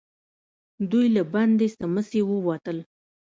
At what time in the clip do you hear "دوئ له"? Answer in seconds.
0.89-1.23